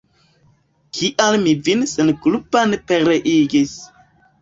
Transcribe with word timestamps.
Kial 0.99 1.37
mi 1.45 1.55
vin 1.69 1.85
senkulpan 1.93 2.77
pereigis! 2.89 3.81